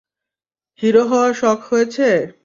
Hero 0.79 1.03
হওয়ার 1.09 1.31
শখ 1.33 1.59
হয়েছে? 1.69 2.07